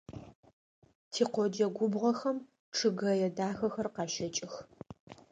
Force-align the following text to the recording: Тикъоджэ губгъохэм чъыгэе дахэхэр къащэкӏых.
Тикъоджэ 1.11 1.67
губгъохэм 1.75 2.37
чъыгэе 2.75 3.27
дахэхэр 3.37 3.87
къащэкӏых. 3.95 4.53